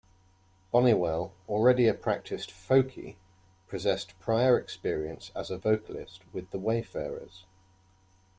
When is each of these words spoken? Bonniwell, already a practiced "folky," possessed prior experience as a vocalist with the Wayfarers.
Bonniwell, 0.73 1.31
already 1.47 1.87
a 1.87 1.93
practiced 1.93 2.49
"folky," 2.49 3.17
possessed 3.67 4.19
prior 4.19 4.57
experience 4.57 5.31
as 5.35 5.51
a 5.51 5.59
vocalist 5.59 6.23
with 6.33 6.49
the 6.49 6.57
Wayfarers. 6.57 7.45